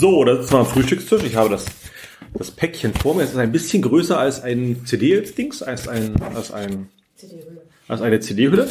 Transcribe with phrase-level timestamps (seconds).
[0.00, 1.24] So, das ist mal ein Frühstückstisch.
[1.24, 1.66] Ich habe das,
[2.32, 3.22] das Päckchen vor mir.
[3.22, 6.88] Es ist ein bisschen größer als ein CD-Dings, als ein, als ein,
[7.86, 8.66] als eine CD-Hülle.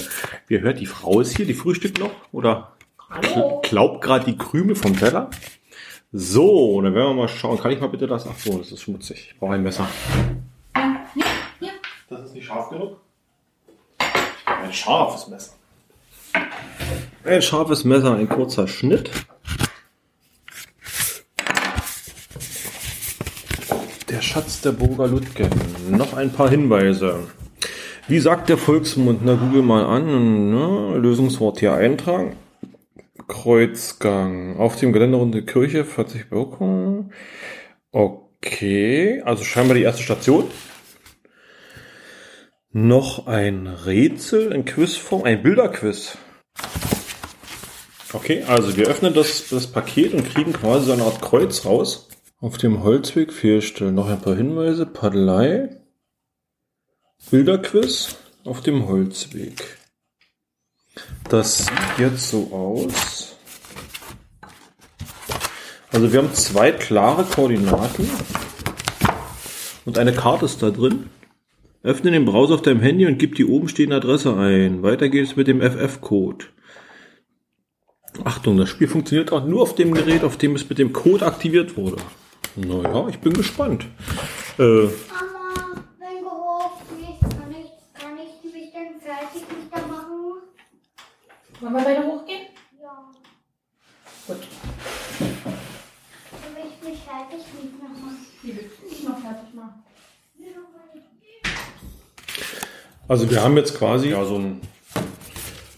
[0.48, 2.72] Wie hört, die Frau ist hier, die frühstückt noch oder
[3.12, 3.62] Hallo.
[3.62, 5.30] klaubt gerade die Krümel vom Teller.
[6.12, 7.60] So, dann werden wir mal schauen.
[7.60, 8.26] Kann ich mal bitte das?
[8.26, 9.28] Ach so, das ist schmutzig.
[9.30, 9.88] Ich brauche ein Messer.
[10.74, 11.70] Ja.
[12.10, 12.98] Das ist nicht scharf genug.
[14.00, 15.54] Ich brauche ein scharfes Messer.
[17.24, 19.12] Ein scharfes Messer, ein kurzer Schnitt.
[24.30, 25.50] Schatz der Burger Ludgen.
[25.90, 27.22] Noch ein paar Hinweise.
[28.08, 29.22] Wie sagt der Volksmund?
[29.26, 30.52] Na, google mal an.
[30.52, 31.00] Ne?
[31.00, 32.36] Lösungswort hier eintragen.
[33.28, 34.58] Kreuzgang.
[34.58, 37.12] Auf dem Gelände rund die Kirche, 40 Wirkungen.
[37.92, 40.44] Okay, also scheinbar die erste Station.
[42.72, 46.20] Noch ein Rätsel in Quizform, ein Bilderquiz.
[48.14, 52.10] Okay, also wir öffnen das, das Paket und kriegen quasi so eine Art Kreuz raus.
[52.42, 53.96] Auf dem Holzweg fehlstellen.
[53.96, 54.86] Noch ein paar Hinweise.
[54.86, 55.76] Paddelei.
[57.30, 58.16] Bilderquiz
[58.46, 59.78] auf dem Holzweg.
[61.30, 63.36] Das sieht jetzt so aus.
[65.92, 68.10] Also wir haben zwei klare Koordinaten
[69.84, 71.10] und eine Karte ist da drin.
[71.84, 74.82] Öffne den Browser auf deinem Handy und gib die oben stehende Adresse ein.
[74.82, 76.46] Weiter geht es mit dem FF-Code.
[78.24, 81.26] Achtung, das Spiel funktioniert auch nur auf dem Gerät, auf dem es mit dem Code
[81.26, 81.98] aktiviert wurde.
[82.68, 83.86] Naja, ich bin gespannt.
[84.58, 84.90] Äh, Mama,
[85.98, 90.42] wenn gehofft ist, kann ich, kann ich mich dann fertig nicht da machen?
[91.62, 92.48] Wollen wir beide hochgehen?
[92.82, 93.12] Ja.
[94.28, 94.38] Gut.
[95.20, 98.28] Dann will ich mich fertig nicht machen.
[98.44, 99.84] Die will ich noch fertig machen.
[103.08, 104.62] Also wir haben jetzt quasi ja, so ein,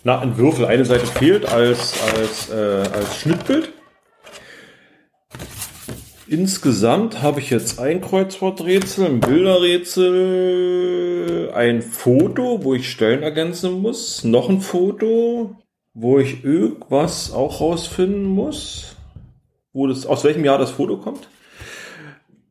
[0.04, 0.66] na, ein Würfel.
[0.66, 3.72] Eine Seite fehlt als, als, äh, als Schnittbild.
[6.32, 14.24] Insgesamt habe ich jetzt ein Kreuzworträtsel, ein Bilderrätsel, ein Foto, wo ich Stellen ergänzen muss,
[14.24, 15.58] noch ein Foto,
[15.94, 18.96] wo ich irgendwas auch rausfinden muss,
[19.74, 21.28] wo das, aus welchem Jahr das Foto kommt.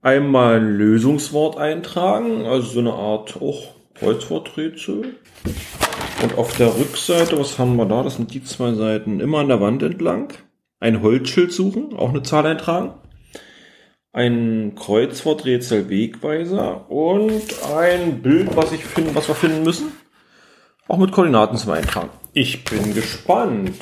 [0.02, 3.62] Einmal ein Lösungswort eintragen, also so eine Art auch
[3.94, 5.14] Kreuzworträtsel.
[6.22, 8.02] Und auf der Rückseite, was haben wir da?
[8.02, 9.20] Das sind die zwei Seiten.
[9.20, 10.34] Immer an der Wand entlang.
[10.80, 12.92] Ein Holzschild suchen, auch eine Zahl eintragen.
[14.12, 17.42] Ein Kreuzworträtsel Wegweiser und
[17.76, 19.92] ein Bild, was ich finden, was wir finden müssen.
[20.88, 22.10] Auch mit Koordinaten zum Eintragen.
[22.32, 23.76] Ich bin gespannt.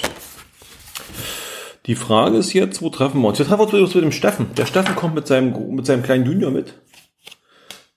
[1.87, 3.39] Die Frage ist jetzt, wo treffen wir uns?
[3.39, 4.55] Wir treffen uns mit dem Steffen.
[4.55, 6.75] Der Steffen kommt mit seinem, mit seinem kleinen Junior mit.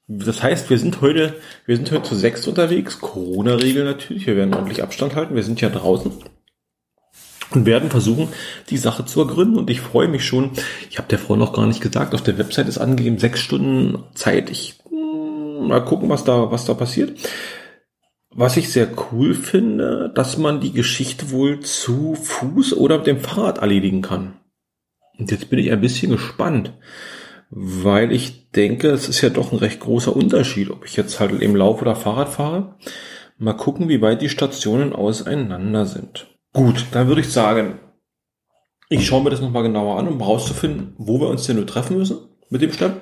[0.07, 3.01] Das heißt, wir sind heute, wir sind heute zu sechs unterwegs.
[3.01, 4.25] Corona-Regel natürlich.
[4.25, 5.35] Wir werden ordentlich Abstand halten.
[5.35, 6.13] Wir sind ja draußen
[7.53, 8.29] und werden versuchen,
[8.69, 9.57] die Sache zu ergründen.
[9.57, 10.51] Und ich freue mich schon.
[10.89, 12.13] Ich habe der Frau noch gar nicht gesagt.
[12.13, 14.49] Auf der Website ist angegeben sechs Stunden Zeit.
[14.49, 17.17] Ich mh, mal gucken, was da, was da passiert.
[18.33, 23.19] Was ich sehr cool finde, dass man die Geschichte wohl zu Fuß oder mit dem
[23.19, 24.35] Fahrrad erledigen kann.
[25.19, 26.73] Und jetzt bin ich ein bisschen gespannt,
[27.49, 31.41] weil ich denke, es ist ja doch ein recht großer Unterschied, ob ich jetzt halt
[31.41, 32.75] im Lauf oder Fahrrad fahre.
[33.37, 36.30] Mal gucken, wie weit die Stationen auseinander sind.
[36.53, 37.79] Gut, dann würde ich sagen,
[38.89, 41.97] ich schaue mir das nochmal genauer an, um herauszufinden, wo wir uns denn nur treffen
[41.97, 42.17] müssen
[42.49, 42.95] mit dem Stamm.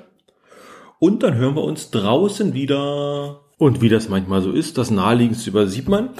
[1.00, 3.40] Und dann hören wir uns draußen wieder.
[3.58, 6.10] Und wie das manchmal so ist, das naheliegendste übersieht man.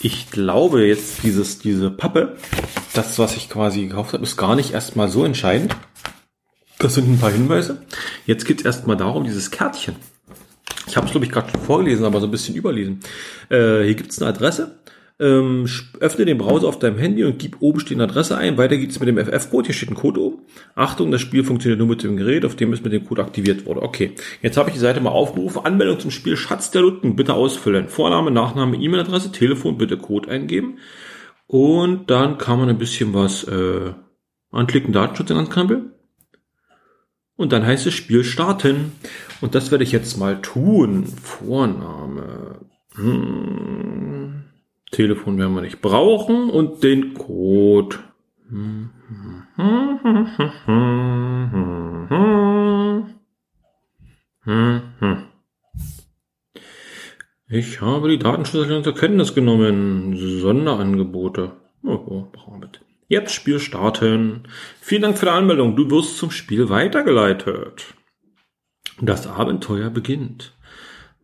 [0.00, 2.36] Ich glaube jetzt, dieses, diese Pappe,
[2.92, 5.74] das, was ich quasi gekauft habe, ist gar nicht erstmal so entscheidend.
[6.78, 7.82] Das sind ein paar Hinweise.
[8.26, 9.96] Jetzt geht es erstmal darum, dieses Kärtchen.
[10.86, 13.00] Ich habe es, glaube ich, gerade schon vorgelesen, aber so ein bisschen überlesen.
[13.48, 14.78] Äh, hier gibt es eine Adresse.
[15.20, 15.68] Ähm,
[16.00, 18.58] öffne den Browser auf deinem Handy und gib oben stehende Adresse ein.
[18.58, 19.66] Weiter geht es mit dem FF-Code.
[19.66, 20.38] Hier steht ein Code oben.
[20.74, 23.64] Achtung, das Spiel funktioniert nur mit dem Gerät, auf dem es mit dem Code aktiviert
[23.64, 23.82] wurde.
[23.82, 24.12] Okay,
[24.42, 25.64] jetzt habe ich die Seite mal aufgerufen.
[25.64, 27.14] Anmeldung zum Spiel Schatz der Lutten.
[27.14, 27.88] Bitte ausfüllen.
[27.88, 30.78] Vorname, Nachname, E-Mail-Adresse, Telefon, bitte Code eingeben.
[31.46, 33.92] Und dann kann man ein bisschen was äh,
[34.50, 35.92] anklicken, Datenschutz in Krempel.
[37.36, 38.92] Und dann heißt es Spiel starten.
[39.40, 41.06] Und das werde ich jetzt mal tun.
[41.06, 42.60] Vorname.
[42.96, 44.44] Hm.
[44.90, 47.98] Telefon werden wir nicht brauchen und den Code.
[57.48, 60.16] Ich habe die Datenschutzerklärung zur Kenntnis genommen.
[60.16, 61.52] Sonderangebote.
[61.82, 62.26] Oh,
[62.60, 62.80] mit.
[63.08, 64.48] Jetzt Spiel starten.
[64.80, 65.76] Vielen Dank für die Anmeldung.
[65.76, 67.94] Du wirst zum Spiel weitergeleitet.
[69.00, 70.53] Das Abenteuer beginnt.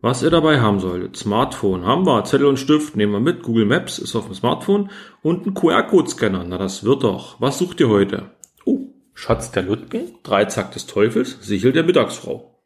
[0.01, 1.15] Was ihr dabei haben solltet.
[1.15, 2.23] Smartphone haben wir.
[2.23, 3.43] Zettel und Stift nehmen wir mit.
[3.43, 4.89] Google Maps ist auf dem Smartphone.
[5.21, 6.43] Und ein QR-Code-Scanner.
[6.43, 7.39] Na, das wird doch.
[7.39, 8.31] Was sucht ihr heute?
[8.65, 12.63] Oh, Schatz der Lütgen, Dreizack des Teufels, Sichel der Mittagsfrau.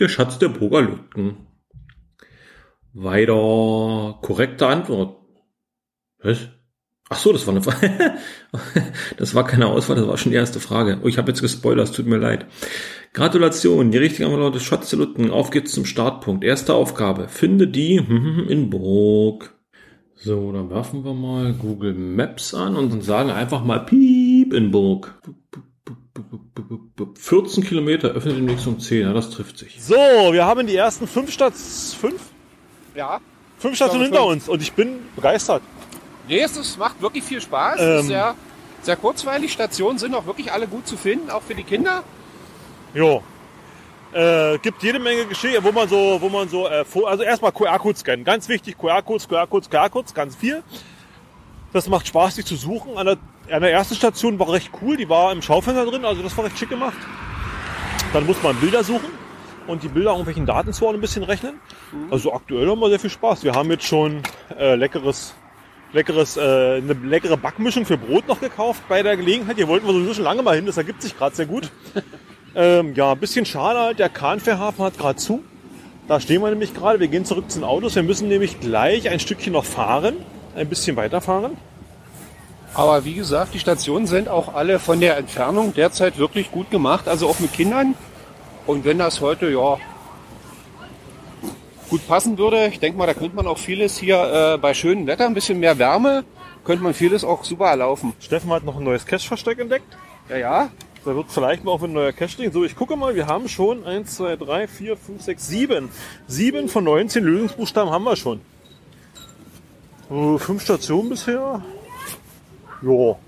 [0.00, 1.46] Der Schatz der Burger Lütgen.
[2.92, 5.16] Weiter korrekte Antwort.
[6.18, 6.48] Was?
[7.08, 7.62] Ach so, das war eine
[9.16, 11.00] Das war keine Auswahl, das war schon die erste Frage.
[11.02, 12.46] Oh, ich habe jetzt gespoilert, es tut mir leid.
[13.14, 15.30] Gratulation, die richtige Antwort lautet Schatz der Lütgen.
[15.30, 16.42] Auf geht's zum Startpunkt.
[16.42, 17.28] Erste Aufgabe.
[17.28, 19.54] Finde die in Burg.
[20.16, 25.14] So, dann werfen wir mal Google Maps an und sagen einfach mal Piep in Burg.
[27.16, 29.76] 14 Kilometer, öffnet demnächst um 10, ja, das trifft sich.
[29.80, 32.20] So, wir haben die ersten fünf Stats fünf?
[32.94, 33.20] Ja.
[33.58, 35.62] Fünf Stationen hinter uns und ich bin begeistert.
[36.28, 37.80] Nee, es ist, macht wirklich viel Spaß.
[37.80, 37.88] Ähm.
[37.88, 38.34] Es ist sehr,
[38.82, 39.52] sehr kurzweilig.
[39.52, 42.02] Stationen sind auch wirklich alle gut zu finden, auch für die Kinder.
[42.94, 43.22] Jo.
[44.12, 47.50] Äh, gibt jede Menge Geschichte, wo man so, wo man so, äh, vor- also erstmal
[47.50, 48.24] QR-Codes scannen.
[48.24, 50.62] Ganz wichtig, QR-Codes, QR-Codes, QR-Codes, ganz viel.
[51.72, 52.96] Das macht Spaß, die zu suchen.
[52.96, 53.16] An der,
[53.50, 56.44] an der ersten Station war recht cool, die war im Schaufenster drin, also das war
[56.44, 56.94] recht schick gemacht.
[58.12, 59.10] Dann muss man Bilder suchen
[59.66, 61.54] und die Bilder irgendwelchen Daten zu ein bisschen rechnen.
[62.12, 63.42] Also aktuell haben wir sehr viel Spaß.
[63.42, 64.22] Wir haben jetzt schon
[64.56, 65.34] äh, leckeres,
[65.92, 66.40] leckeres, äh,
[66.76, 69.56] eine leckere Backmischung für Brot noch gekauft bei der Gelegenheit.
[69.56, 71.72] Hier wollten wir sowieso schon lange mal hin, das ergibt sich gerade sehr gut.
[72.56, 75.42] Ähm, ja, ein bisschen schade halt, der Kahnfährhafen hat gerade zu.
[76.06, 77.94] Da stehen wir nämlich gerade, wir gehen zurück zu den Autos.
[77.94, 80.16] Wir müssen nämlich gleich ein Stückchen noch fahren,
[80.54, 81.56] ein bisschen weiterfahren.
[82.74, 87.08] Aber wie gesagt, die Stationen sind auch alle von der Entfernung derzeit wirklich gut gemacht,
[87.08, 87.94] also auch mit Kindern.
[88.66, 89.78] Und wenn das heute ja
[91.88, 95.06] gut passen würde, ich denke mal, da könnte man auch vieles hier äh, bei schönem
[95.06, 96.24] Wetter, ein bisschen mehr Wärme,
[96.64, 98.12] könnte man vieles auch super erlaufen.
[98.20, 99.96] Steffen hat noch ein neues Cache-Versteck entdeckt.
[100.28, 100.70] Ja, ja.
[101.04, 102.52] Da wird vielleicht mal auch ein neuer Cache drin.
[102.52, 105.90] So, ich gucke mal, wir haben schon 1, 2, 3, 4, 5, 6, 7.
[106.28, 108.40] 7 von 19 Lösungsbuchstaben haben wir schon.
[110.10, 111.62] Äh, fünf Stationen bisher.
[112.80, 113.18] Jo.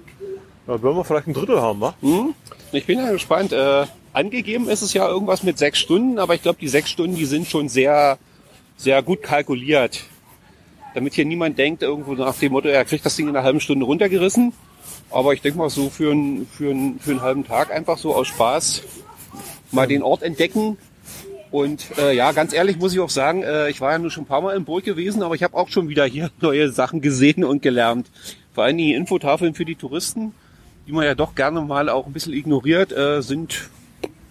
[0.67, 1.95] Da werden wir vielleicht ein Drittel haben, wa?
[2.01, 2.35] Hm?
[2.73, 3.53] Ich bin ja gespannt.
[3.53, 3.85] Äh,
[4.15, 7.27] angegeben ist es ja irgendwas mit sechs Stunden, aber ich glaube, die sechs Stunden, die
[7.27, 8.19] sind schon sehr,
[8.77, 10.05] sehr gut kalkuliert.
[10.95, 13.61] Damit hier niemand denkt, irgendwo nach dem Motto, er kriegt das Ding in einer halben
[13.61, 14.55] Stunde runtergerissen.
[15.11, 18.15] Aber ich denke mal so für, einen für, einen für einen halben Tag einfach so
[18.15, 18.83] aus Spaß
[19.73, 20.77] mal den Ort entdecken.
[21.51, 24.25] Und äh, ja, ganz ehrlich muss ich auch sagen, äh, ich war ja nur schon
[24.25, 27.01] ein paar Mal in Burg gewesen, aber ich habe auch schon wieder hier neue Sachen
[27.01, 28.11] gesehen und gelernt.
[28.53, 30.35] Vor allem die Infotafeln für die Touristen,
[30.87, 33.71] die man ja doch gerne mal auch ein bisschen ignoriert, äh, sind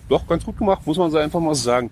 [0.10, 1.90] doch ganz gut gemacht, muss man so einfach mal sagen.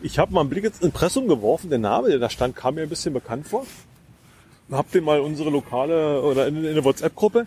[0.00, 1.70] Ich habe mal einen Blick ins Impressum geworfen.
[1.70, 3.64] Der Name, der da stand, kam mir ein bisschen bekannt vor.
[4.70, 7.46] Hab den mal unsere lokale oder in, in eine WhatsApp-Gruppe.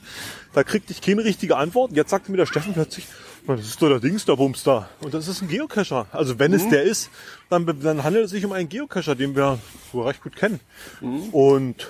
[0.54, 1.92] Da kriegte ich keine richtige Antwort.
[1.94, 3.06] Jetzt sagte mir der Steffen plötzlich,
[3.46, 4.88] "Man, das ist doch der Dings, der Bums da.
[5.02, 6.06] Und das ist ein Geocacher.
[6.12, 7.10] Also wenn es der ist,
[7.50, 9.58] dann, dann handelt es sich um einen Geocacher, den wir
[9.94, 10.60] recht gut kennen.
[11.32, 11.88] Und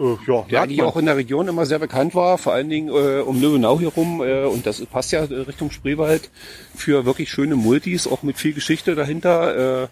[0.00, 2.68] äh, ja, Ja, merkt die auch in der Region immer sehr bekannt war, vor allen
[2.68, 4.20] Dingen äh, um Löwenau hier rum.
[4.20, 6.28] Äh, und das passt ja äh, Richtung Spreewald
[6.74, 9.84] für wirklich schöne Multis, auch mit viel Geschichte dahinter.
[9.84, 9.88] Äh,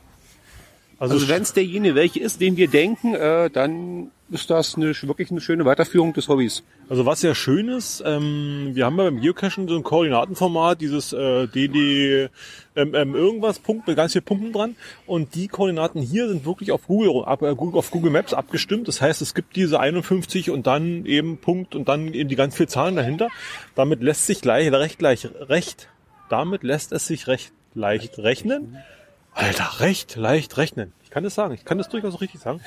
[0.99, 4.95] also, also wenn es derjenige welche ist, den wir denken, äh, dann ist das eine,
[5.03, 6.63] wirklich eine schöne Weiterführung des Hobbys.
[6.89, 11.13] Also was sehr schön ist, ähm, wir haben ja beim Geocachen so ein Koordinatenformat, dieses
[11.13, 12.31] äh, DD
[12.77, 16.73] ähm, ähm, irgendwas Punkt mit ganz vielen Punkten dran und die Koordinaten hier sind wirklich
[16.73, 18.89] auf Google, ab, äh, auf Google Maps abgestimmt.
[18.89, 22.57] Das heißt, es gibt diese 51 und dann eben Punkt und dann eben die ganz
[22.57, 23.29] vielen Zahlen dahinter.
[23.75, 25.89] Damit lässt sich gleich recht gleich recht
[26.29, 28.79] damit lässt es sich recht leicht rechnen.
[29.35, 30.93] Alter, recht leicht rechnen.
[31.15, 31.55] Ich kann das sagen.
[31.55, 32.61] Ich kann das durchaus richtig sagen.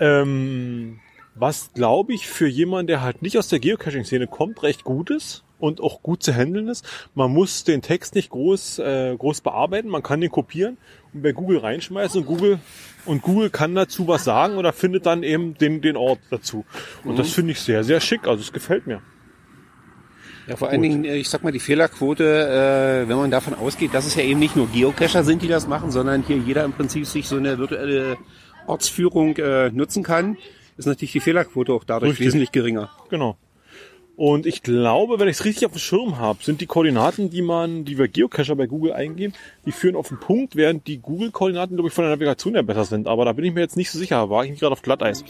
[0.00, 0.98] Ähm,
[1.36, 5.44] was glaube ich für jemanden, der halt nicht aus der Geocaching-Szene kommt, recht gut ist
[5.60, 6.84] und auch gut zu handeln ist.
[7.14, 10.78] Man muss den Text nicht groß, äh, groß bearbeiten, man kann den kopieren
[11.14, 12.58] und bei Google reinschmeißen und Google
[13.04, 16.64] und Google kann dazu was sagen oder findet dann eben den, den Ort dazu.
[17.04, 18.26] Und das finde ich sehr, sehr schick.
[18.26, 19.00] Also es gefällt mir.
[20.46, 22.24] Ja, vor allen Dingen, äh, ich sag mal, die Fehlerquote,
[23.04, 25.66] äh, wenn man davon ausgeht, dass es ja eben nicht nur Geocacher sind, die das
[25.66, 28.16] machen, sondern hier jeder im Prinzip sich so eine virtuelle
[28.66, 30.36] Ortsführung äh, nutzen kann,
[30.76, 32.26] ist natürlich die Fehlerquote auch dadurch Richtig.
[32.26, 32.90] wesentlich geringer.
[33.10, 33.36] Genau.
[34.16, 37.42] Und ich glaube, wenn ich es richtig auf dem Schirm habe, sind die Koordinaten, die
[37.42, 39.34] man, die wir Geocacher bei Google eingeben,
[39.66, 42.86] die führen auf den Punkt, während die Google-Koordinaten, glaube ich, von der Navigation her besser
[42.86, 43.08] sind.
[43.08, 45.22] Aber da bin ich mir jetzt nicht so sicher, war ich nicht gerade auf Glatteis.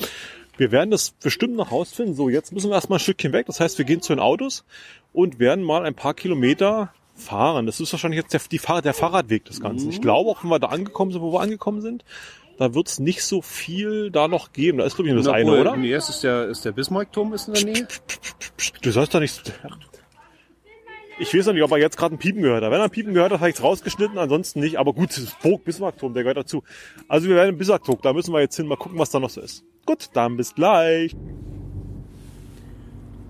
[0.57, 2.15] Wir werden das bestimmt noch rausfinden.
[2.15, 3.47] So, jetzt müssen wir erstmal ein Stückchen weg.
[3.47, 4.65] Das heißt, wir gehen zu den Autos
[5.13, 7.67] und werden mal ein paar Kilometer fahren.
[7.67, 9.91] Das ist wahrscheinlich jetzt der, die der Fahrradweg des Ganzen.
[9.91, 12.05] Ich glaube, auch wenn wir da angekommen sind, wo wir angekommen sind,
[12.59, 14.79] da wird es nicht so viel da noch geben.
[14.79, 15.77] Da ist, glaube ich, nur das eine, Obwohl, oder?
[15.77, 17.89] Nee, es ist der, ist der Bismarckturm ist in der Nähe.
[18.81, 19.53] Du sollst doch nicht.
[21.19, 22.71] Ich weiß noch nicht, ob er jetzt gerade ein Piepen gehört hat.
[22.71, 24.79] Wenn er ein Piepen gehört hat, habe ich es rausgeschnitten, ansonsten nicht.
[24.79, 25.11] Aber gut,
[25.43, 26.63] Burg Bismarckturm, der gehört dazu.
[27.09, 29.31] Also wir werden im Bismarckturm, da müssen wir jetzt hin, mal gucken, was da noch
[29.31, 29.65] so ist.
[29.87, 31.17] Gut, dann bis gleich.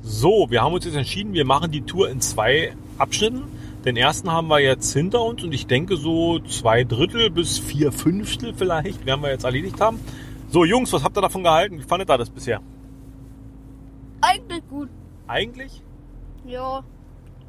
[0.02, 3.44] So, wir haben uns jetzt entschieden, wir machen die Tour in zwei Abschnitten.
[3.84, 7.92] Den ersten haben wir jetzt hinter uns und ich denke so zwei Drittel bis vier
[7.92, 10.00] Fünftel vielleicht werden wir jetzt erledigt haben.
[10.48, 11.78] So, Jungs, was habt ihr davon gehalten?
[11.78, 12.60] Wie fandet ihr das bisher?
[14.20, 14.88] Eigentlich gut.
[15.28, 15.82] Eigentlich?
[16.46, 16.82] Ja.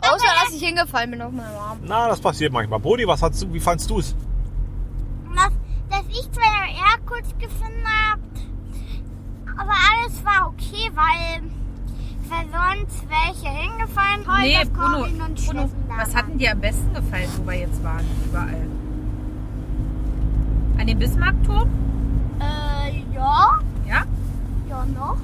[0.01, 1.79] Außer, dass ich hingefallen bin auf meinem Arm.
[1.83, 2.79] Na, das passiert manchmal.
[2.79, 4.15] Brody, was hast du, wie fandst du es?
[5.35, 5.51] dass,
[5.89, 8.21] dass ich zwar eher kurz gefunden habe,
[9.57, 11.43] aber alles war okay, weil,
[12.29, 16.15] weil sonst welche hingefallen heute Nee, Bruno, Bruno, was waren.
[16.15, 18.67] hat denn dir am besten gefallen, wo wir jetzt waren, überall?
[20.79, 21.69] An dem Bismarckturm?
[22.39, 24.03] Äh, ja, Ja?
[24.69, 25.17] ja noch.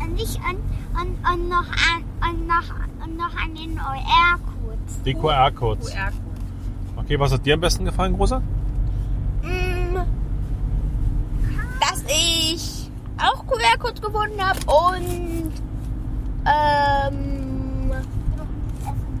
[0.00, 0.56] Und nicht an,
[0.94, 2.70] an, an noch an, an noch,
[3.02, 5.02] an noch an den OR-Codes.
[5.04, 5.92] Die QR-Codes.
[5.92, 6.12] QR-Code.
[6.96, 8.40] Okay, was hat dir am besten gefallen, Großer?
[9.42, 9.96] Mm,
[11.80, 15.52] Dass ich auch QR-Codes gefunden habe und
[16.46, 17.90] ähm,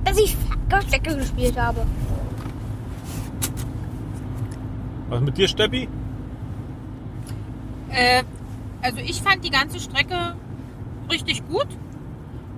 [0.04, 0.36] dass ich
[0.68, 1.86] Verstecke gespielt habe.
[5.08, 5.88] Was mit dir, Steppi?
[7.90, 8.24] Äh,
[8.82, 10.34] also ich fand die ganze Strecke
[11.10, 11.68] richtig gut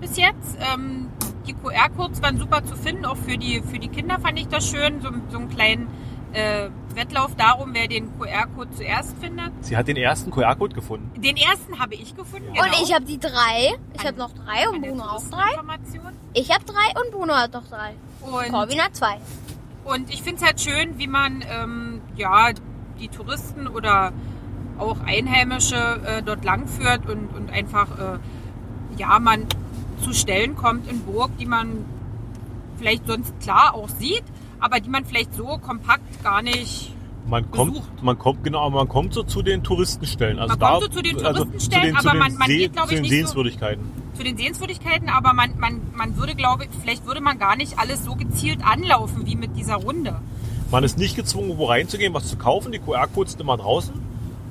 [0.00, 0.57] bis jetzt.
[0.61, 1.09] Ähm,
[1.47, 4.69] die QR-Codes waren super zu finden, auch für die, für die Kinder fand ich das
[4.69, 5.00] schön.
[5.00, 5.88] So, so einen kleinen
[6.33, 9.52] äh, Wettlauf darum, wer den QR-Code zuerst findet.
[9.61, 11.21] Sie hat den ersten QR-Code gefunden.
[11.21, 12.49] Den ersten habe ich gefunden.
[12.50, 13.75] Und ich habe die drei.
[13.95, 15.50] Ich habe noch drei und Bruno auch drei.
[16.35, 17.95] Ich habe drei und Bruno hat noch drei.
[18.21, 19.19] Und, Corbin hat zwei.
[19.85, 22.50] und ich finde es halt schön, wie man ähm, ja,
[23.00, 24.12] die Touristen oder
[24.76, 28.19] auch Einheimische äh, dort langführt und, und einfach äh,
[28.99, 29.47] ja, man
[30.00, 31.85] zu Stellen kommt in Burg, die man
[32.78, 34.25] vielleicht sonst klar auch sieht,
[34.61, 36.93] aber die man vielleicht so kompakt gar nicht.
[37.26, 38.02] Man kommt, Besucht.
[38.02, 40.38] man kommt, genau, man kommt so zu den Touristenstellen.
[40.38, 42.59] Also Man da, kommt so zu den also Touristenstellen, zu den, aber man- man See-
[42.59, 43.85] geht, glaub zu ich, nicht so- Sehenswürdigkeiten.
[44.17, 47.78] zu den Sehenswürdigkeiten, aber man, man, man würde, glaube ich, vielleicht würde man gar nicht
[47.78, 50.17] alles so gezielt anlaufen wie mit dieser Runde.
[50.71, 52.73] Man ist nicht gezwungen, wo reinzugehen, was zu kaufen.
[52.73, 53.93] Die QR-Codes sind immer draußen.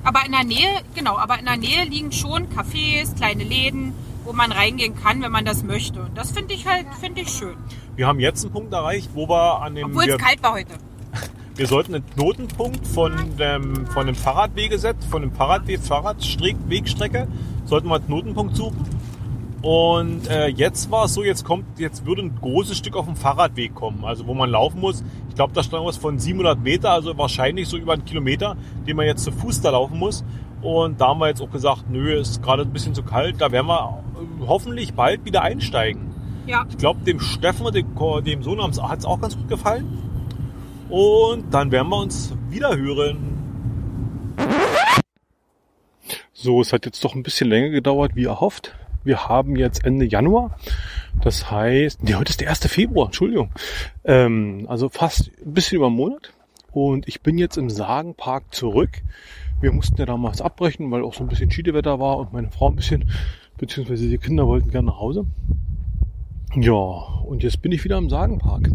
[0.04, 3.92] Aber in der Nähe, genau, aber in der Nähe liegen schon Cafés, kleine Läden,
[4.28, 6.02] wo man reingehen kann, wenn man das möchte.
[6.02, 7.56] Und das finde ich halt, finde ich schön.
[7.96, 10.52] Wir haben jetzt einen Punkt erreicht, wo wir an dem, Obwohl wir, es kalt war
[10.52, 10.74] heute.
[11.56, 17.26] wir sollten einen Knotenpunkt von dem, von dem Fahrradwegesetz, von dem Fahrradweg, Fahrradwegstrecke,
[17.64, 18.84] sollten wir einen Knotenpunkt suchen.
[19.62, 23.16] Und äh, jetzt war es so, jetzt kommt, jetzt würde ein großes Stück auf dem
[23.16, 25.02] Fahrradweg kommen, also wo man laufen muss.
[25.30, 28.56] Ich glaube, da stand was von 700 Meter, also wahrscheinlich so über einen Kilometer,
[28.86, 30.22] den man jetzt zu Fuß da laufen muss.
[30.62, 33.52] Und da haben wir jetzt auch gesagt, nö, ist gerade ein bisschen zu kalt, da
[33.52, 36.14] werden wir äh, hoffentlich bald wieder einsteigen.
[36.46, 36.66] Ja.
[36.68, 39.86] Ich glaube, dem Steffen, dem, dem Sohn, hat es auch ganz gut gefallen.
[40.88, 43.38] Und dann werden wir uns wieder hören.
[46.32, 48.74] So, es hat jetzt doch ein bisschen länger gedauert, wie erhofft.
[49.04, 50.56] Wir haben jetzt Ende Januar.
[51.20, 52.66] Das heißt, nee, heute ist der 1.
[52.68, 53.50] Februar, Entschuldigung.
[54.04, 56.32] Ähm, also fast ein bisschen über einen Monat.
[56.72, 59.02] Und ich bin jetzt im Sagenpark zurück.
[59.60, 62.68] Wir mussten ja damals abbrechen, weil auch so ein bisschen Schiedewetter war und meine Frau
[62.68, 63.10] ein bisschen,
[63.56, 65.26] beziehungsweise die Kinder wollten gerne nach Hause.
[66.54, 68.70] Ja, und jetzt bin ich wieder im Sagenpark.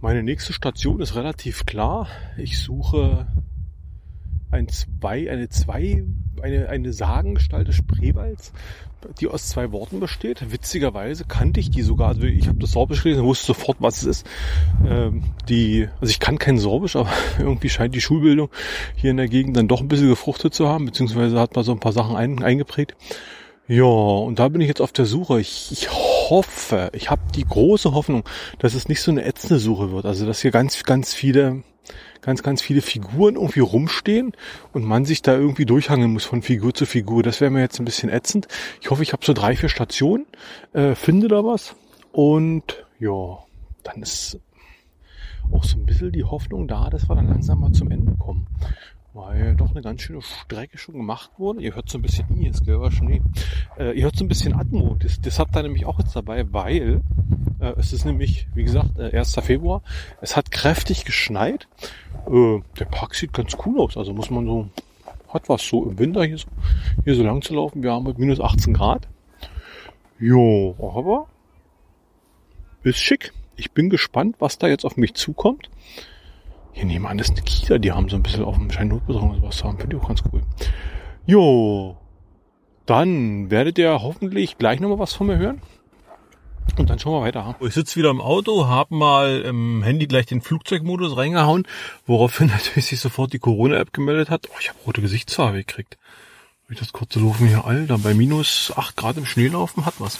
[0.00, 2.08] Meine nächste Station ist relativ klar.
[2.36, 3.26] Ich suche
[4.50, 6.04] ein zwei, eine zwei,
[6.42, 8.52] eine, eine Sagengestalt des Spreewalds,
[9.20, 10.50] die aus zwei Worten besteht.
[10.50, 12.08] Witzigerweise kannte ich die sogar.
[12.08, 14.26] Also ich habe das Sorbisch gelesen, wusste sofort, was es ist.
[14.86, 18.50] Ähm, die, also ich kann kein Sorbisch, aber irgendwie scheint die Schulbildung
[18.96, 21.72] hier in der Gegend dann doch ein bisschen gefruchtet zu haben, beziehungsweise hat man so
[21.72, 22.96] ein paar Sachen ein, eingeprägt.
[23.70, 25.40] Ja, und da bin ich jetzt auf der Suche.
[25.40, 28.24] Ich, ich hoffe, ich habe die große Hoffnung,
[28.58, 30.06] dass es nicht so eine ätzende Suche wird.
[30.06, 31.62] Also dass hier ganz, ganz viele,
[32.20, 34.32] ganz, ganz viele Figuren irgendwie rumstehen
[34.72, 37.22] und man sich da irgendwie durchhangeln muss von Figur zu Figur.
[37.22, 38.48] Das wäre mir jetzt ein bisschen ätzend.
[38.80, 40.26] Ich hoffe, ich habe so drei, vier Stationen,
[40.72, 41.74] äh, finde da was
[42.12, 43.38] und ja,
[43.84, 44.38] dann ist
[45.52, 48.46] auch so ein bisschen die Hoffnung da, dass wir dann langsam mal zum Ende kommen.
[49.18, 51.60] Weil doch eine ganz schöne Strecke schon gemacht wurde.
[51.60, 53.20] Ihr hört so ein bisschen, ist gelber Schnee.
[53.76, 54.96] Äh, ihr hört so ein bisschen Atmo.
[55.00, 57.00] Das, das hat da nämlich auch jetzt dabei, weil
[57.58, 59.34] äh, es ist nämlich, wie gesagt, äh, 1.
[59.42, 59.82] Februar.
[60.20, 61.66] Es hat kräftig geschneit.
[62.30, 63.96] Äh, der Park sieht ganz cool aus.
[63.96, 64.68] Also muss man so,
[65.30, 66.46] hat was so im Winter hier so,
[67.02, 67.82] hier so lang zu laufen.
[67.82, 69.08] Wir haben mit minus 18 Grad.
[70.20, 71.26] Jo, aber
[72.84, 73.32] ist schick.
[73.56, 75.70] Ich bin gespannt, was da jetzt auf mich zukommt.
[76.78, 79.42] Hier nebenan ist eine Kita, die haben so ein bisschen auf dem Schein Notbetreuung oder
[79.42, 79.78] was haben.
[79.78, 80.42] Finde ich auch ganz cool.
[81.26, 81.96] Jo,
[82.86, 85.60] dann werdet ihr hoffentlich gleich nochmal was von mir hören.
[86.76, 87.56] Und dann schauen wir weiter.
[87.62, 91.66] Ich sitze wieder im Auto, habe mal im Handy gleich den Flugzeugmodus reingehauen,
[92.06, 94.46] woraufhin natürlich sich sofort die Corona-App gemeldet hat.
[94.48, 95.98] Oh, ich habe rote Gesichtsfarbe gekriegt.
[96.70, 100.18] Ich das kurze Laufen hier, Alter, bei minus 8 Grad im Schnee laufen hat was.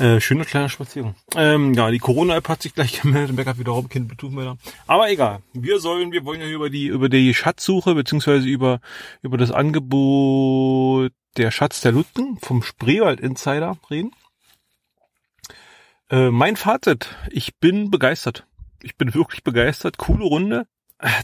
[0.00, 1.14] Äh, schöner kleiner Spaziergang.
[1.36, 4.58] Ähm, ja, die Corona-App hat sich gleich gemeldet, Backup wiederum Kind Bluetooth-Melder.
[4.88, 5.40] Aber egal.
[5.52, 8.80] Wir sollen, wir wollen ja über die, über die Schatzsuche, beziehungsweise über,
[9.22, 14.10] über das Angebot der Schatz der Lutten vom Spreewald Insider reden.
[16.10, 17.14] Äh, mein Fazit.
[17.30, 18.48] Ich bin begeistert.
[18.82, 19.96] Ich bin wirklich begeistert.
[19.96, 20.66] Coole Runde.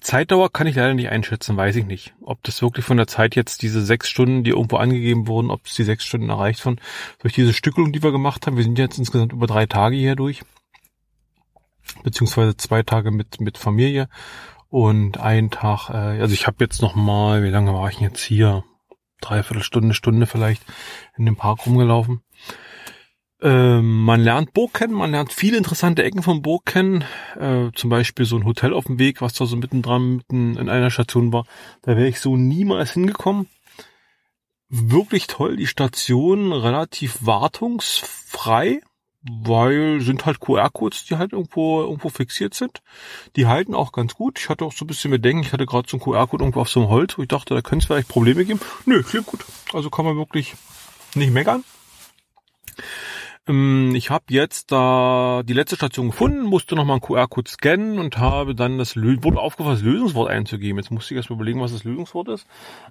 [0.00, 2.14] Zeitdauer kann ich leider nicht einschätzen, weiß ich nicht.
[2.22, 5.66] Ob das wirklich von der Zeit jetzt diese sechs Stunden, die irgendwo angegeben wurden, ob
[5.66, 6.80] es die sechs Stunden erreicht von
[7.18, 8.56] durch diese Stückelung, die wir gemacht haben.
[8.56, 10.42] Wir sind jetzt insgesamt über drei Tage hier durch.
[12.04, 14.08] Beziehungsweise zwei Tage mit, mit Familie
[14.68, 18.22] und einen Tag, äh, also ich habe jetzt noch mal, wie lange war ich jetzt
[18.22, 18.64] hier?
[19.20, 20.62] Dreiviertel Stunde, Stunde vielleicht
[21.16, 22.22] in dem Park rumgelaufen.
[23.44, 27.04] Ähm, man lernt Burg kennen, man lernt viele interessante Ecken von Burg kennen.
[27.38, 30.70] Äh, zum Beispiel so ein Hotel auf dem Weg, was da so mittendran mitten in
[30.70, 31.44] einer Station war.
[31.82, 33.46] Da wäre ich so niemals hingekommen.
[34.70, 38.80] Wirklich toll, die Station relativ wartungsfrei,
[39.20, 42.80] weil sind halt QR-Codes, die halt irgendwo irgendwo fixiert sind.
[43.36, 44.38] Die halten auch ganz gut.
[44.38, 46.70] Ich hatte auch so ein bisschen Bedenken, ich hatte gerade so einen QR-Code irgendwo auf
[46.70, 48.60] so einem Holz, wo ich dachte, da könnte es vielleicht Probleme geben.
[48.86, 49.44] Nö, klingt gut.
[49.74, 50.54] Also kann man wirklich
[51.14, 51.62] nicht meckern.
[53.46, 58.18] Ähm, ich habe jetzt da die letzte Station gefunden, musste nochmal einen QR-Code scannen und
[58.18, 60.78] habe dann das wurde aufgefasst, das Lösungswort einzugeben.
[60.78, 62.46] Jetzt musste ich erst mal überlegen, was das Lösungswort ist.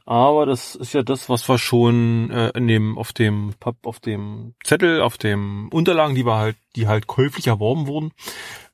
[0.06, 4.54] Aber das ist ja das, was wir schon äh, in dem, auf dem, auf dem
[4.64, 8.12] Zettel, auf dem Unterlagen, die wir halt, die halt käuflich erworben wurden,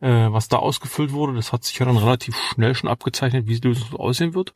[0.02, 1.34] äh, was da ausgefüllt wurde.
[1.34, 4.54] Das hat sich ja dann relativ schnell schon abgezeichnet, wie das Lösungswort aussehen wird.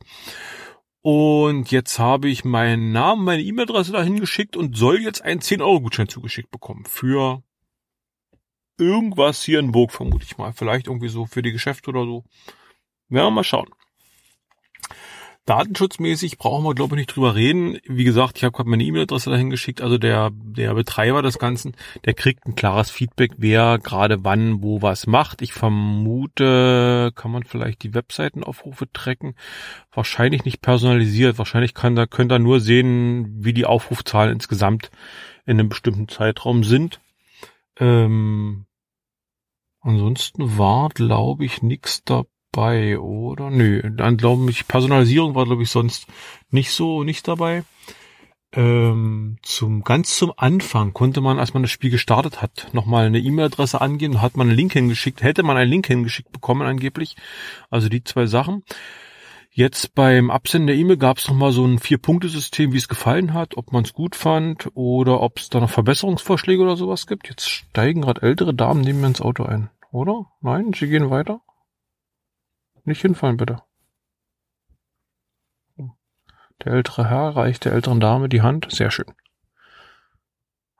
[1.06, 6.08] Und jetzt habe ich meinen Namen, meine E-Mail-Adresse dahin geschickt und soll jetzt einen 10-Euro-Gutschein
[6.08, 6.86] zugeschickt bekommen.
[6.86, 7.42] Für
[8.78, 10.54] irgendwas hier in Burg, vermute ich mal.
[10.54, 12.24] Vielleicht irgendwie so für die Geschäfte oder so.
[13.10, 13.68] Werden wir mal schauen.
[15.46, 17.78] Datenschutzmäßig brauchen wir, glaube ich, nicht drüber reden.
[17.86, 19.82] Wie gesagt, ich habe gerade meine E-Mail-Adresse dahin geschickt.
[19.82, 21.76] Also der, der Betreiber des Ganzen,
[22.06, 25.42] der kriegt ein klares Feedback, wer gerade wann, wo was macht.
[25.42, 29.34] Ich vermute, kann man vielleicht die Webseitenaufrufe tracken.
[29.92, 31.36] Wahrscheinlich nicht personalisiert.
[31.36, 34.90] Wahrscheinlich kann da, könnt ihr nur sehen, wie die Aufrufzahlen insgesamt
[35.44, 37.00] in einem bestimmten Zeitraum sind.
[37.78, 38.64] Ähm,
[39.80, 43.50] ansonsten war, glaube ich, nichts dabei dabei, oder?
[43.50, 46.06] Nö, dann glaube ich, Personalisierung war, glaube ich, sonst
[46.50, 47.64] nicht so, nicht dabei.
[48.52, 53.18] Ähm, zum, ganz zum Anfang konnte man, als man das Spiel gestartet hat, nochmal eine
[53.18, 57.16] E-Mail-Adresse angeben, hat man einen Link hingeschickt, hätte man einen Link hingeschickt bekommen angeblich.
[57.70, 58.62] Also die zwei Sachen.
[59.50, 63.56] Jetzt beim Absenden der E-Mail gab es nochmal so ein Vier-Punkte-System, wie es gefallen hat,
[63.56, 67.28] ob man es gut fand oder ob es da noch Verbesserungsvorschläge oder sowas gibt.
[67.28, 70.26] Jetzt steigen gerade ältere Damen neben mir ins Auto ein, oder?
[70.40, 71.40] Nein, sie gehen weiter.
[72.84, 73.62] Nicht hinfallen, bitte.
[76.64, 78.70] Der ältere Herr reicht der älteren Dame die Hand.
[78.70, 79.12] Sehr schön.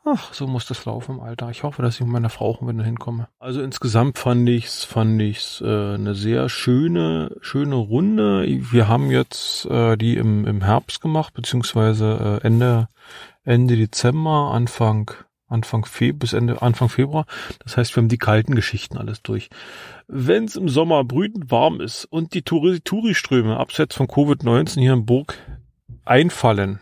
[0.07, 1.49] Ach, so muss das laufen im Alter.
[1.49, 3.29] Ich hoffe, dass ich mit meiner Frau auch wieder hinkomme.
[3.38, 8.45] Also insgesamt fand ich's, fand ich's äh, eine sehr schöne, schöne Runde.
[8.47, 12.88] Wir haben jetzt äh, die im, im Herbst gemacht, beziehungsweise äh, Ende,
[13.45, 15.11] Ende Dezember, Anfang
[15.55, 17.25] Anfang Fe bis Ende Anfang Februar.
[17.61, 19.49] Das heißt, wir haben die kalten Geschichten alles durch.
[20.07, 25.07] Wenn es im Sommer brütend warm ist und die Touriströme abseits von Covid-19 hier in
[25.07, 25.38] Burg
[26.05, 26.81] einfallen,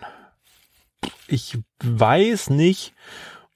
[1.29, 2.95] ich weiß nicht,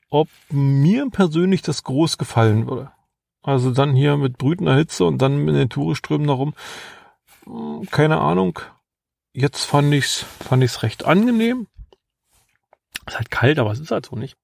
[0.08, 2.90] ob mir persönlich das groß gefallen würde.
[3.42, 6.54] Also dann hier mit brütender Hitze und dann mit den Touriströmen darum.
[7.44, 8.58] Hm, keine Ahnung.
[9.32, 11.68] Jetzt fand ich's, fand ich's recht angenehm.
[13.06, 14.36] ist halt kalt, aber es ist halt so nicht.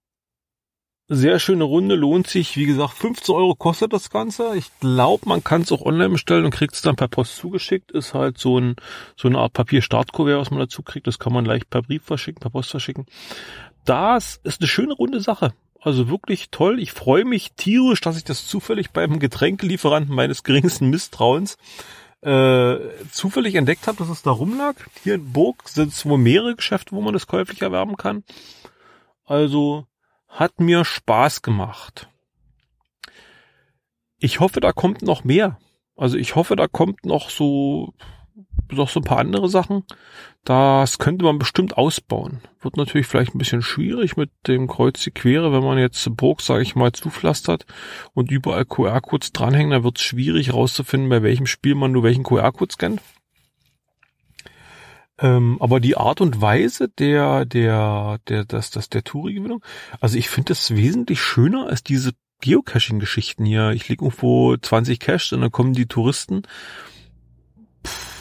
[1.15, 2.57] Sehr schöne Runde, lohnt sich.
[2.57, 4.57] Wie gesagt, 15 Euro kostet das Ganze.
[4.57, 7.93] Ich glaube, man kann es auch online bestellen und kriegt es dann per Post zugeschickt.
[7.93, 8.77] Ist halt so, ein,
[9.15, 11.07] so eine Art Papier-Startkuvert, was man dazu kriegt.
[11.07, 13.05] Das kann man leicht per Brief verschicken, per Post verschicken.
[13.85, 15.53] Das ist eine schöne runde Sache.
[15.83, 16.81] Also wirklich toll.
[16.81, 21.59] Ich freue mich tierisch, dass ich das zufällig beim Getränkelieferanten meines geringsten Misstrauens
[22.23, 22.79] äh,
[23.11, 24.77] zufällig entdeckt habe, dass es da rumlag.
[25.03, 28.25] Hier in Burg sind es wohl mehrere Geschäfte, wo man das käuflich erwerben kann.
[29.27, 29.87] Also
[30.33, 32.09] hat mir Spaß gemacht.
[34.19, 35.59] Ich hoffe, da kommt noch mehr.
[35.97, 37.93] Also ich hoffe, da kommt noch so
[38.71, 39.85] noch so ein paar andere Sachen.
[40.45, 42.41] Das könnte man bestimmt ausbauen.
[42.61, 46.41] Wird natürlich vielleicht ein bisschen schwierig mit dem Kreuz die Quere, wenn man jetzt Burg,
[46.41, 47.67] sage ich mal, zupflastert
[48.15, 52.25] und überall QR-Codes dranhängen, dann wird es schwierig herauszufinden, bei welchem Spiel man nur welchen
[52.25, 53.03] QR-Code scannt.
[55.23, 59.65] Ähm, aber die Art und Weise der, der, der, das, das, der Touri-Gewinnung,
[60.01, 63.71] also ich finde das wesentlich schöner als diese Geocaching-Geschichten hier.
[63.71, 66.43] Ich lege irgendwo 20 Cash und dann kommen die Touristen.
[67.87, 68.13] Pff,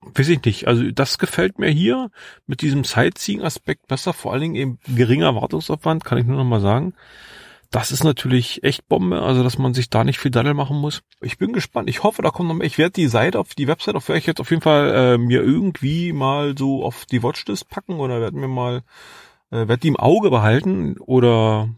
[0.00, 0.68] weiß ich nicht.
[0.68, 2.10] Also das gefällt mir hier
[2.46, 6.60] mit diesem Sightseeing-Aspekt besser, vor allen Dingen eben geringer Wartungsaufwand, kann ich nur noch mal
[6.60, 6.94] sagen.
[7.74, 11.02] Das ist natürlich echt Bombe, also dass man sich da nicht viel Daddel machen muss.
[11.20, 11.90] Ich bin gespannt.
[11.90, 12.68] Ich hoffe, da kommt noch mehr.
[12.68, 15.18] Ich werde die Seite auf die Website, auf der ich jetzt auf jeden Fall äh,
[15.18, 18.84] mir irgendwie mal so auf die Watchlist packen oder werden wir mal,
[19.50, 21.68] äh, werde die im Auge behalten oder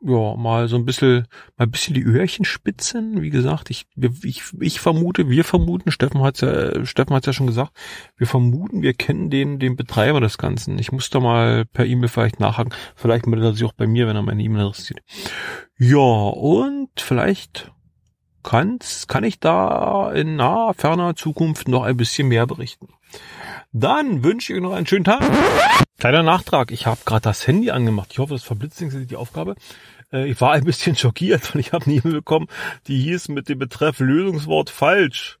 [0.00, 3.20] ja, mal so ein bisschen, mal ein bisschen die Öhrchen spitzen.
[3.20, 3.86] Wie gesagt, ich,
[4.22, 7.72] ich, ich vermute, wir vermuten, Steffen hat's ja, Steffen hat's ja schon gesagt,
[8.16, 10.78] wir vermuten, wir kennen den, den Betreiber des Ganzen.
[10.78, 12.72] Ich muss da mal per E-Mail vielleicht nachhaken.
[12.94, 15.00] Vielleicht meldet er sich auch bei mir, wenn er meine E-Mail interessiert.
[15.78, 17.72] Ja, und vielleicht
[18.42, 22.88] kann's, kann ich da in naher, ferner Zukunft noch ein bisschen mehr berichten.
[23.80, 25.22] Dann wünsche ich euch noch einen schönen Tag.
[25.98, 28.08] Kleiner Nachtrag, ich habe gerade das Handy angemacht.
[28.10, 29.54] Ich hoffe, das verblitzt nicht die Aufgabe.
[30.12, 32.48] Äh, ich war ein bisschen schockiert, weil ich habe eine E-Mail bekommen,
[32.88, 35.38] die hieß mit dem Betreff Lösungswort falsch.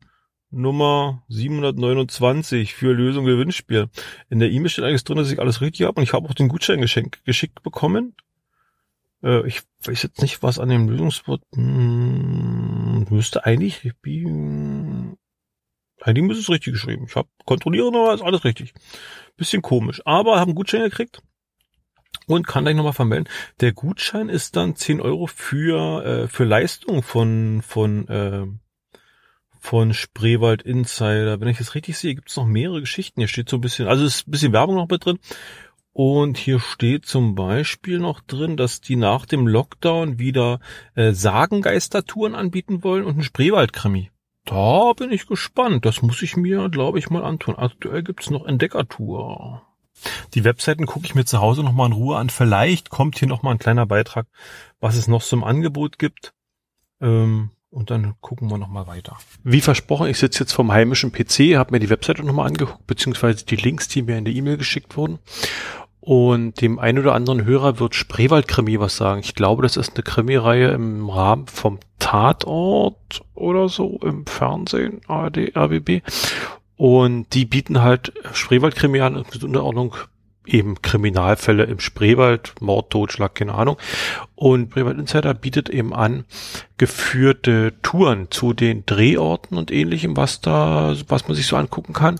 [0.50, 3.88] Nummer 729 für Lösung Gewinnspiel.
[4.30, 6.34] In der E-Mail steht eigentlich drin, dass ich alles richtig habe und ich habe auch
[6.34, 8.14] den Gutschein geschenkt, geschickt bekommen.
[9.22, 13.82] Äh, ich weiß jetzt nicht, was an dem Lösungswort hm, müsste eigentlich
[16.08, 17.04] eigentlich müsste es richtig geschrieben.
[17.06, 18.72] Ich habe kontrollieren, aber ist alles richtig.
[19.36, 20.00] Bisschen komisch.
[20.06, 21.22] Aber habe einen Gutschein gekriegt
[22.26, 23.28] und kann gleich nochmal vermelden.
[23.60, 28.46] Der Gutschein ist dann 10 Euro für, äh, für Leistung von, von, äh,
[29.60, 31.40] von Spreewald Insider.
[31.40, 33.20] Wenn ich das richtig sehe, gibt es noch mehrere Geschichten.
[33.20, 35.18] Hier steht so ein bisschen, also ist ein bisschen Werbung noch mit drin.
[35.92, 40.60] Und hier steht zum Beispiel noch drin, dass die nach dem Lockdown wieder
[40.94, 44.10] äh, Sagengeistertouren anbieten wollen und einen Spreewaldkrimi.
[44.48, 45.84] Da bin ich gespannt.
[45.84, 47.56] Das muss ich mir, glaube ich, mal antun.
[47.56, 49.62] Aktuell gibt's noch Entdeckertour.
[50.32, 52.30] Die Webseiten gucke ich mir zu Hause nochmal in Ruhe an.
[52.30, 54.26] Vielleicht kommt hier nochmal ein kleiner Beitrag,
[54.80, 56.32] was es noch so im Angebot gibt.
[57.02, 59.18] Ähm, und dann gucken wir nochmal weiter.
[59.44, 63.44] Wie versprochen, ich sitze jetzt vom heimischen PC, habe mir die Webseite nochmal angeguckt, beziehungsweise
[63.44, 65.18] die Links, die mir in der E-Mail geschickt wurden.
[66.00, 69.20] Und dem einen oder anderen Hörer wird Spreewald-Krimi was sagen.
[69.20, 75.56] Ich glaube, das ist eine Krimireihe im Rahmen vom Tatort oder so im Fernsehen, ARD,
[75.56, 76.02] RBB.
[76.76, 79.96] Und die bieten halt Spreewald-Krimi an, mit Unterordnung
[80.46, 83.76] eben Kriminalfälle im Spreewald, Mord, Totschlag, keine Ahnung.
[84.34, 86.24] Und Spreewald Insider bietet eben an
[86.78, 92.18] geführte Touren zu den Drehorten und ähnlichem, was da, was man sich so angucken kann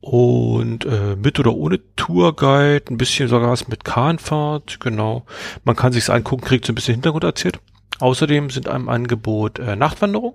[0.00, 5.24] und äh, mit oder ohne Tourguide, ein bisschen sogar was mit Kahnfahrt, genau.
[5.64, 7.58] Man kann sich's angucken, kriegt so ein bisschen Hintergrund erzählt.
[7.98, 10.34] Außerdem sind einem Angebot äh, Nachtwanderung.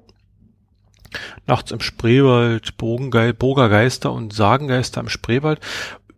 [1.45, 3.35] Nachts im Spreewald, Bogengeil,
[4.05, 5.59] und Sagengeister im Spreewald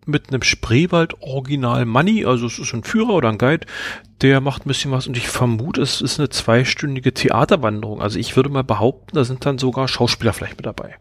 [0.05, 3.65] mit einem Spreewald Original Money, also es ist ein Führer oder ein Guide,
[4.21, 8.01] der macht ein bisschen was und ich vermute, es ist eine zweistündige Theaterwanderung.
[8.01, 10.95] Also ich würde mal behaupten, da sind dann sogar Schauspieler vielleicht mit dabei.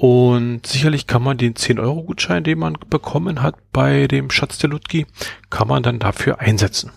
[0.00, 5.04] Und sicherlich kann man den 10-Euro-Gutschein, den man bekommen hat bei dem Schatz der Ludgi,
[5.50, 6.90] kann man dann dafür einsetzen.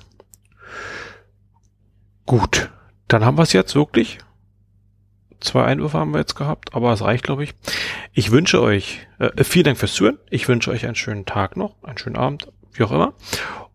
[2.25, 2.71] Gut,
[3.09, 4.19] dann haben wir es jetzt wirklich.
[5.41, 7.55] Zwei Einwürfe haben wir jetzt gehabt, aber es reicht, glaube ich.
[8.13, 10.19] Ich wünsche euch äh, vielen Dank fürs Zuhören.
[10.29, 13.15] Ich wünsche euch einen schönen Tag noch, einen schönen Abend, wie auch immer.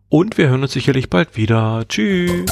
[0.09, 1.85] Und wir hören uns sicherlich bald wieder.
[1.87, 2.51] Tschüss.